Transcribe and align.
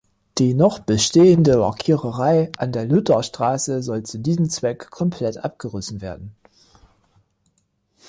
Die 0.39 0.55
noch 0.55 0.79
bestehende 0.79 1.57
Lackiererei 1.59 2.51
an 2.57 2.71
der 2.71 2.85
Lutherstraße 2.85 3.83
soll 3.83 4.01
zu 4.01 4.17
diesem 4.17 4.49
Zweck 4.49 4.89
komplett 4.89 5.37
abgerissen 5.37 6.01
werden. 6.01 6.35